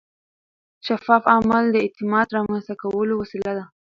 شفاف 0.87 1.23
عمل 1.35 1.63
د 1.71 1.75
اعتماد 1.85 2.27
رامنځته 2.37 2.73
کولو 2.81 3.13
وسیله 3.21 3.51
ده. 3.57 3.65